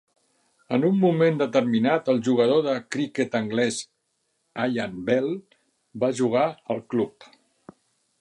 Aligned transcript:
En 0.75 0.85
un 0.87 0.95
moment 1.01 1.35
determinat, 1.41 2.07
el 2.13 2.21
jugador 2.27 2.63
de 2.67 2.73
criquet 2.95 3.37
anglès 3.41 3.77
Ian 4.77 4.97
Bell 5.11 5.29
va 6.05 6.11
jugar 6.21 6.47
al 6.77 6.83
club. 6.95 7.29